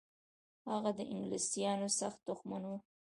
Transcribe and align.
هغه 0.71 0.89
د 0.99 0.99
انګلیسانو 1.13 1.87
سخت 1.99 2.19
دښمن 2.29 2.63
و. 2.67 2.71